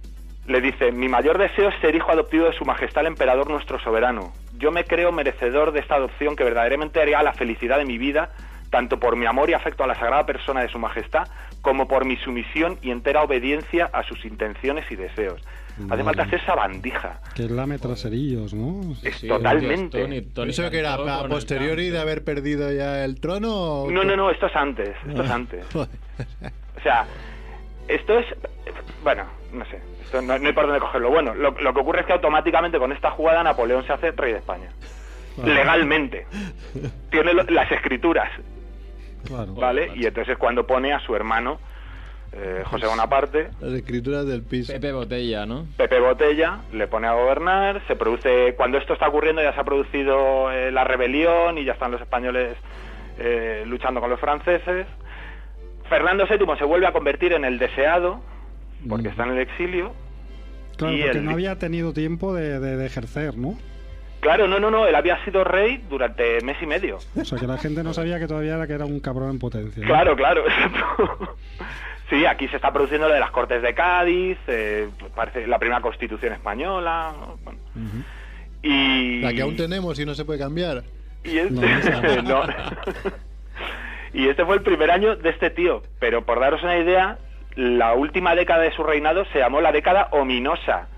Le 0.47 0.61
dice, 0.61 0.91
mi 0.91 1.07
mayor 1.09 1.37
deseo 1.37 1.69
es 1.69 1.79
ser 1.79 1.93
hijo 1.95 2.11
adoptivo 2.11 2.45
de 2.45 2.53
su 2.53 2.65
majestad 2.65 3.01
el 3.01 3.07
emperador 3.07 3.49
nuestro 3.49 3.79
soberano. 3.79 4.33
Yo 4.57 4.71
me 4.71 4.83
creo 4.85 5.11
merecedor 5.11 5.73
de 5.73 5.81
esta 5.81 5.95
adopción 5.95 6.35
que 6.35 6.43
verdaderamente 6.43 7.01
haría 7.01 7.21
la 7.21 7.33
felicidad 7.33 7.77
de 7.77 7.85
mi 7.85 7.97
vida, 7.97 8.31
tanto 8.69 8.99
por 8.99 9.15
mi 9.15 9.25
amor 9.25 9.49
y 9.49 9.53
afecto 9.53 9.83
a 9.83 9.87
la 9.87 9.95
sagrada 9.95 10.25
persona 10.25 10.61
de 10.61 10.69
su 10.69 10.79
majestad, 10.79 11.27
como 11.61 11.87
por 11.87 12.05
mi 12.05 12.15
sumisión 12.17 12.77
y 12.81 12.91
entera 12.91 13.23
obediencia 13.23 13.89
a 13.93 14.03
sus 14.03 14.23
intenciones 14.25 14.85
y 14.91 14.95
deseos. 14.95 15.41
Hace 15.91 16.03
falta 16.03 16.27
ser 16.27 16.43
sabandija. 16.43 17.19
Que 17.35 17.43
lame 17.43 17.77
traserillos, 17.77 18.51
¿no? 18.53 18.93
Es 19.03 19.15
Sí, 19.17 19.27
totalmente. 19.27 20.01
Tony- 20.01 20.21
Tony 20.21 20.49
¿Eso 20.49 20.71
que 20.71 20.79
era 20.79 20.95
a 20.95 21.27
posteriori 21.27 21.89
de 21.91 21.99
haber 21.99 22.23
perdido 22.23 22.71
ya 22.71 23.05
el 23.05 23.19
trono? 23.21 23.83
o 23.83 23.91
No, 23.91 24.03
no, 24.03 24.15
no, 24.15 24.31
esto 24.31 24.47
es 24.47 24.55
antes, 24.55 24.95
esto 25.07 25.21
es 25.23 25.29
antes. 25.29 25.65
Joder. 25.71 25.89
O 26.77 26.81
sea, 26.81 27.05
esto 27.87 28.17
es. 28.19 28.25
Bueno, 29.03 29.25
no 29.53 29.65
sé. 29.65 29.79
Esto 30.03 30.21
no, 30.21 30.37
no 30.39 30.47
hay 30.47 30.53
por 30.53 30.65
dónde 30.65 30.79
cogerlo. 30.79 31.09
Bueno, 31.09 31.33
lo, 31.35 31.51
lo 31.51 31.73
que 31.73 31.79
ocurre 31.79 31.99
es 32.01 32.05
que 32.07 32.13
automáticamente 32.13 32.79
con 32.79 32.91
esta 32.91 33.11
jugada 33.11 33.43
Napoleón 33.43 33.85
se 33.85 33.93
hace 33.93 34.11
rey 34.11 34.33
de 34.33 34.39
España. 34.39 34.69
Legalmente. 35.43 36.25
Tiene 37.11 37.33
lo- 37.33 37.43
las 37.43 37.71
escrituras, 37.71 38.29
Claro. 39.27 39.53
¿vale? 39.53 39.91
Y 39.95 40.05
entonces 40.05 40.33
es 40.33 40.37
cuando 40.37 40.65
pone 40.65 40.93
a 40.93 40.99
su 41.01 41.15
hermano, 41.15 41.59
eh, 42.33 42.61
José 42.65 42.85
Bonaparte, 42.87 43.49
Las 43.61 43.73
escrituras 43.73 44.25
del 44.27 44.43
piso. 44.43 44.73
Pepe 44.73 44.91
Botella, 44.91 45.45
¿no? 45.45 45.65
Pepe 45.77 45.99
Botella, 45.99 46.59
le 46.73 46.87
pone 46.87 47.07
a 47.07 47.13
gobernar, 47.13 47.81
se 47.87 47.95
produce. 47.95 48.53
Cuando 48.55 48.77
esto 48.77 48.93
está 48.93 49.07
ocurriendo 49.07 49.41
ya 49.41 49.53
se 49.53 49.59
ha 49.59 49.63
producido 49.63 50.51
eh, 50.51 50.71
la 50.71 50.83
rebelión 50.83 51.57
y 51.57 51.63
ya 51.65 51.73
están 51.73 51.91
los 51.91 52.01
españoles 52.01 52.57
eh, 53.19 53.63
luchando 53.65 53.99
con 54.01 54.09
los 54.09 54.19
franceses. 54.19 54.85
Fernando 55.89 56.25
VII 56.29 56.57
se 56.57 56.65
vuelve 56.65 56.85
a 56.87 56.91
convertir 56.91 57.31
en 57.33 57.45
el 57.45 57.57
deseado, 57.59 58.19
porque 58.89 59.07
Mm. 59.07 59.11
está 59.11 59.23
en 59.23 59.31
el 59.31 59.39
exilio. 59.39 59.93
Claro, 60.75 60.93
y 60.95 61.01
porque 61.01 61.17
el- 61.19 61.25
no 61.25 61.31
había 61.31 61.57
tenido 61.57 61.93
tiempo 61.93 62.33
de, 62.35 62.59
de- 62.59 62.75
de 62.77 62.85
ejercer, 62.85 63.37
¿no? 63.37 63.57
Claro, 64.27 64.45
no, 64.45 64.59
no, 64.59 64.69
no, 64.69 64.85
él 64.85 64.93
había 64.93 65.23
sido 65.23 65.45
rey 65.45 65.81
durante 65.89 66.41
mes 66.41 66.57
y 66.61 66.65
medio. 66.65 66.97
O 67.15 67.23
sea, 67.23 67.37
que 67.39 67.47
la 67.47 67.57
gente 67.57 67.81
no 67.81 67.93
sabía 67.93 68.19
que 68.19 68.27
todavía 68.27 68.55
era 68.55 68.67
que 68.67 68.73
era 68.73 68.83
un 68.83 68.99
cabrón 68.99 69.29
en 69.29 69.39
potencia. 69.39 69.81
¿no? 69.81 69.87
Claro, 69.87 70.17
claro, 70.17 70.43
exacto. 70.45 71.37
Sí, 72.09 72.25
aquí 72.25 72.45
se 72.49 72.57
está 72.57 72.73
produciendo 72.73 73.07
lo 73.07 73.13
de 73.13 73.21
las 73.21 73.31
Cortes 73.31 73.61
de 73.61 73.73
Cádiz, 73.73 74.37
eh, 74.47 74.89
parece 75.15 75.47
la 75.47 75.57
primera 75.59 75.79
constitución 75.79 76.33
española. 76.33 77.13
¿no? 77.17 77.37
Bueno. 77.41 77.59
Ujú. 77.73 78.03
Y... 78.63 79.21
La 79.21 79.31
que 79.33 79.43
aún 79.43 79.55
tenemos 79.55 79.97
y 79.97 80.05
no 80.05 80.13
se 80.13 80.25
puede 80.25 80.39
cambiar. 80.39 80.83
Y 81.23 81.37
este, 81.37 81.53
No, 81.53 81.63
esa 81.63 82.21
no. 82.21 82.41
y 84.13 84.27
este 84.27 84.43
fue 84.43 84.57
el 84.57 84.61
primer 84.61 84.91
año 84.91 85.15
de 85.15 85.29
este 85.29 85.51
tío. 85.51 85.83
Pero 86.01 86.25
por 86.25 86.41
daros 86.41 86.61
una 86.63 86.77
idea, 86.77 87.17
la 87.55 87.93
última 87.93 88.35
década 88.35 88.63
de 88.63 88.73
su 88.73 88.83
reinado 88.83 89.23
se 89.31 89.39
llamó 89.39 89.61
la 89.61 89.71
década 89.71 90.09
ominosa. 90.11 90.89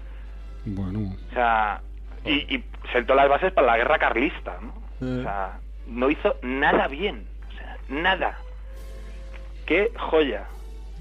Bueno, 0.65 1.15
O 1.29 1.33
sea, 1.35 1.81
y, 2.25 2.55
y 2.55 2.63
sentó 2.91 3.15
las 3.15 3.29
bases 3.29 3.51
para 3.53 3.67
la 3.67 3.77
guerra 3.77 3.99
carlista. 3.99 4.57
¿no? 4.61 5.19
O 5.19 5.23
sea, 5.23 5.59
no 5.87 6.09
hizo 6.09 6.35
nada 6.41 6.87
bien. 6.87 7.25
O 7.49 7.57
sea, 7.57 7.77
nada. 7.89 8.37
Qué 9.65 9.91
joya. 9.97 10.45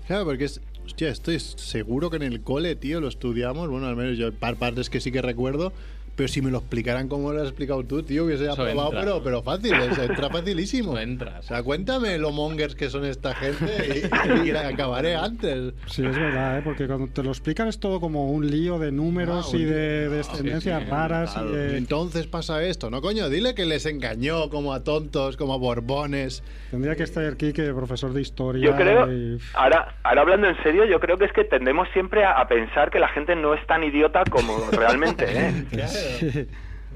Claro, 0.07 0.25
porque 0.25 0.45
es. 0.45 0.61
Hostia, 0.85 1.11
estoy 1.11 1.39
seguro 1.39 2.09
que 2.09 2.17
en 2.17 2.23
el 2.23 2.43
cole, 2.43 2.75
tío, 2.75 3.01
lo 3.01 3.09
estudiamos. 3.09 3.69
Bueno, 3.69 3.89
al 3.89 3.97
menos 3.97 4.17
yo, 4.17 4.33
par 4.33 4.57
partes 4.57 4.89
que 4.89 5.01
sí 5.01 5.13
que 5.13 5.21
recuerdo. 5.21 5.73
Pero 6.19 6.27
si 6.29 6.43
me 6.43 6.51
lo 6.51 6.59
explicaran 6.59 7.07
como 7.09 7.33
lo 7.33 7.41
has 7.41 7.47
explicado 7.47 7.85
tú, 7.85 8.03
tío, 8.03 8.25
hubiese 8.25 8.43
Eso 8.45 8.55
aprobado, 8.55 8.89
entra. 8.89 9.01
pero, 9.03 9.23
pero 9.23 9.43
fácil, 9.45 9.73
es- 9.73 9.97
entra 9.99 10.29
facilísimo. 10.29 10.93
Eso 10.95 11.01
entra, 11.01 11.39
O 11.39 11.43
sea, 11.43 11.63
cuéntame 11.63 12.19
lo 12.19 12.33
mongers 12.33 12.75
que 12.75 12.91
son 12.91 13.05
esta 13.05 13.35
gente 13.37 14.11
y, 14.45 14.49
y 14.49 14.51
acabaré 14.51 15.15
antes. 15.15 15.75
sí, 15.87 16.05
es 16.05 16.17
verdad, 16.19 16.59
¿eh? 16.59 16.63
porque 16.65 16.89
cuando 16.89 17.07
te 17.07 17.23
lo 17.23 17.31
explican 17.31 17.69
es 17.69 17.79
todo 17.79 18.01
como 18.01 18.33
un 18.33 18.51
lío 18.51 18.81
de 18.81 18.91
números 18.91 19.53
Ah, 19.55 19.57
y 19.57 19.63
de 19.65 20.01
lío. 20.09 20.11
descendencias 20.17 20.81
sí, 20.81 20.85
sí, 20.87 20.91
raras. 20.91 21.33
claro. 21.35 21.51
Y 21.51 21.53
Y 21.53 21.57
de... 21.57 21.77
entonces 21.79 22.27
pasa 22.27 22.65
esto, 22.65 22.91
¿no, 22.91 23.01
coño? 23.01 23.29
Dile 23.29 23.55
que 23.55 23.65
les 23.65 23.87
engañó 23.87 24.51
como 24.51 24.73
a 24.75 24.83
tontos, 24.83 25.37
como 25.37 25.55
a 25.55 25.57
borbones. 25.57 26.43
Tendría 26.73 26.97
que 26.97 27.05
estar 27.05 27.25
aquí 27.25 27.53
que 27.53 27.73
profesor 27.73 28.13
de 28.13 28.23
historia. 28.23 28.65
Yo 28.71 28.75
creo, 28.77 29.11
y- 29.13 29.39
ahora, 29.55 29.95
ahora 30.03 30.23
hablando 30.23 30.49
en 30.49 30.61
serio, 30.65 30.85
yo 30.85 30.99
creo 30.99 31.17
que 31.17 31.27
es 31.27 31.33
que 31.33 31.45
tendemos 31.45 31.87
siempre 31.93 32.25
a, 32.25 32.33
a 32.33 32.49
pensar 32.49 32.91
que 32.91 32.99
la 32.99 33.09
gente 33.09 33.37
no 33.37 33.55
es 33.55 33.65
tan 33.69 33.85
idiota 33.85 34.25
como 34.29 34.69
realmente, 34.73 35.25
¿eh? 35.29 35.65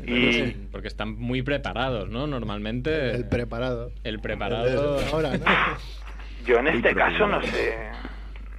Y 0.07 0.51
Porque 0.73 0.89
están 0.89 1.17
muy 1.19 1.43
preparados, 1.43 2.09
¿no? 2.09 2.27
Normalmente. 2.27 3.11
El 3.15 3.29
preparado. 3.29 3.93
El 4.05 4.21
preparado. 4.21 4.99
Ahora, 5.13 5.37
¿no? 5.37 5.45
yo 6.47 6.59
en 6.59 6.69
este 6.69 6.95
caso 6.95 7.27
no 7.27 7.41
sé, 7.43 7.77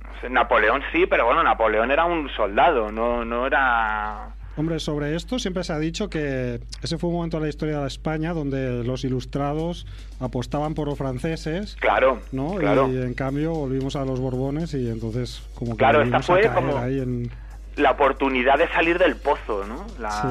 no 0.03 0.21
sé, 0.21 0.29
Napoleón 0.29 0.81
sí, 0.93 1.05
pero 1.09 1.25
bueno, 1.25 1.43
Napoleón 1.43 1.89
era 1.91 2.05
un 2.05 2.29
soldado, 2.29 2.91
no, 2.91 3.25
no 3.25 3.47
era... 3.47 4.29
Hombre, 4.55 4.79
sobre 4.79 5.15
esto 5.15 5.39
siempre 5.39 5.63
se 5.63 5.73
ha 5.73 5.79
dicho 5.79 6.07
que 6.11 6.59
ese 6.83 6.99
fue 6.99 7.09
un 7.09 7.15
momento 7.15 7.37
de 7.37 7.43
la 7.43 7.49
historia 7.49 7.79
de 7.79 7.87
España 7.87 8.33
donde 8.33 8.83
los 8.83 9.03
ilustrados 9.03 9.87
apostaban 10.19 10.75
por 10.75 10.87
los 10.87 10.97
franceses, 10.99 11.75
Claro, 11.79 12.21
¿no? 12.31 12.53
claro. 12.55 12.87
Y 12.93 12.97
en 13.01 13.15
cambio 13.15 13.51
volvimos 13.53 13.95
a 13.95 14.05
los 14.05 14.19
borbones 14.19 14.75
y 14.75 14.87
entonces 14.87 15.41
como 15.55 15.71
que 15.71 15.77
Claro, 15.77 16.03
esta 16.03 16.19
volvimos 16.19 16.29
a 16.29 16.33
fue 16.33 16.41
caer 16.41 16.53
como- 16.53 16.77
ahí 16.77 16.99
en... 16.99 17.31
La 17.75 17.91
oportunidad 17.91 18.57
de 18.57 18.67
salir 18.69 18.97
del 18.99 19.15
pozo, 19.17 19.63
¿no? 19.65 19.85
La, 19.99 20.11
Sí, 20.11 20.27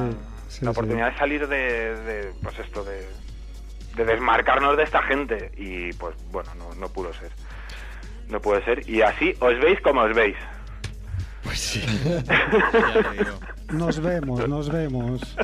sí, 0.47 0.65
la 0.65 0.71
sí. 0.71 0.77
oportunidad 0.77 1.11
de 1.11 1.17
salir 1.17 1.47
de, 1.47 1.57
de, 1.95 2.33
pues 2.41 2.57
esto, 2.59 2.83
de, 2.83 3.07
de 3.95 4.05
desmarcarnos 4.05 4.77
de 4.77 4.83
esta 4.83 5.01
gente. 5.03 5.51
Y 5.57 5.91
pues 5.93 6.15
bueno, 6.31 6.53
no, 6.55 6.73
no 6.75 6.87
pudo 6.89 7.13
ser. 7.13 7.31
No 8.29 8.39
puede 8.39 8.63
ser. 8.63 8.87
Y 8.89 9.01
así 9.01 9.33
os 9.39 9.59
veis 9.59 9.79
como 9.81 10.01
os 10.01 10.13
veis. 10.15 10.35
Te 11.43 13.23
digo. 13.23 13.39
Nos 13.73 13.99
vemos, 14.01 14.47
nos 14.47 14.69
vemos. 14.69 15.35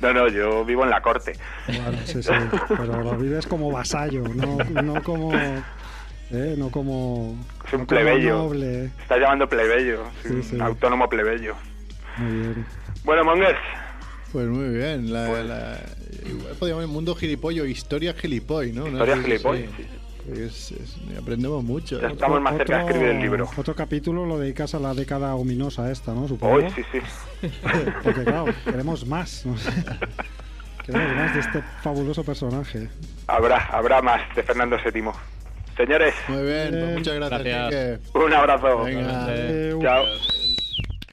No, 0.00 0.12
no, 0.12 0.26
yo 0.28 0.64
vivo 0.64 0.82
en 0.82 0.90
la 0.90 1.00
corte. 1.00 1.34
Bueno, 1.68 1.98
sí, 2.04 2.20
sí, 2.20 2.30
pero 2.68 3.00
lo 3.02 3.16
vives 3.16 3.46
como 3.46 3.70
vasallo, 3.70 4.22
no, 4.34 4.56
no 4.82 5.00
como... 5.02 5.30
¿eh? 6.30 6.54
No 6.58 6.70
como... 6.70 7.36
Es 7.66 7.72
un 7.72 7.80
no 7.80 7.86
plebeyo. 7.86 8.34
noble. 8.38 8.84
Estás 9.00 9.18
llamando 9.20 9.48
plebeyo. 9.48 10.04
sí, 10.22 10.28
Sí, 10.28 10.34
un 10.34 10.42
sí. 10.42 10.60
autónomo 10.60 11.08
plebeyo. 11.08 11.54
Muy 12.18 12.32
bien. 12.40 12.66
Bueno, 13.04 13.24
Mongers, 13.24 13.58
Pues 14.32 14.46
muy 14.48 14.68
bien. 14.76 15.12
La, 15.12 15.28
la, 15.42 15.80
igual 16.26 16.54
podríamos 16.58 16.82
llamar 16.84 16.94
mundo 16.94 17.14
gilipollo, 17.14 17.64
historia 17.66 18.14
gilipoy, 18.14 18.72
¿no? 18.72 18.86
historia 18.86 19.16
No 19.16 19.22
sé, 19.22 19.28
gilipollas. 19.28 19.70
sí. 19.76 19.86
Es- 20.32 20.72
es- 20.72 20.96
aprendemos 21.20 21.62
mucho. 21.62 22.00
Ya. 22.00 22.08
Estamos 22.08 22.40
más 22.40 22.56
cerca 22.56 22.78
de 22.78 22.84
escribir 22.84 23.08
el 23.08 23.20
libro. 23.20 23.50
Otro 23.58 23.74
capítulo 23.76 24.24
lo 24.24 24.38
dedicas 24.38 24.74
a 24.74 24.78
la 24.78 24.94
década 24.94 25.34
ominosa 25.34 25.90
esta, 25.90 26.14
¿no? 26.14 26.26
Supongo. 26.26 26.54
Hoy, 26.54 26.64
sí, 26.74 26.82
sí. 26.90 26.98
Porque 28.02 28.24
claro, 28.24 28.46
queremos 28.64 29.06
más. 29.06 29.44
¿no? 29.44 29.54
queremos 30.86 31.14
más 31.16 31.34
de 31.34 31.40
este 31.40 31.62
fabuloso 31.82 32.24
personaje. 32.24 32.88
Habrá, 33.26 33.66
habrá 33.66 34.00
más 34.00 34.22
de 34.34 34.42
Fernando 34.42 34.76
VII. 34.82 35.02
Señores, 35.76 36.14
Muy 36.28 36.42
bien, 36.44 36.68
pues 36.70 36.82
Bien. 36.82 36.94
muchas 36.94 37.14
gracias. 37.14 38.00
Un 38.14 38.32
abrazo. 38.32 38.84
Venga. 38.84 39.26
Chao. 39.80 40.04